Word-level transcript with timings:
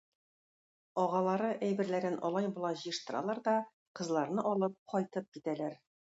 Агалары 1.01 1.51
әйберләрен 1.67 2.17
алай-болай 2.31 2.81
җыештыралар 2.85 3.43
да 3.49 3.55
кызларны 4.01 4.49
алып 4.55 4.77
кайтып 4.97 5.31
китәләр. 5.39 5.79